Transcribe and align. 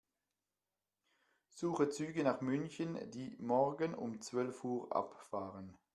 Suche 1.49 1.89
Züge 1.89 2.23
nach 2.23 2.41
München, 2.41 2.97
die 3.11 3.37
morgen 3.39 3.93
um 3.93 4.19
zwölf 4.19 4.63
Uhr 4.63 4.91
abfahren. 4.95 5.77